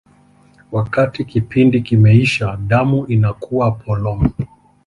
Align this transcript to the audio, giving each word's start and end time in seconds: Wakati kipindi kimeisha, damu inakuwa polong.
Wakati 0.71 1.25
kipindi 1.25 1.81
kimeisha, 1.81 2.57
damu 2.67 3.05
inakuwa 3.07 3.71
polong. 3.71 4.29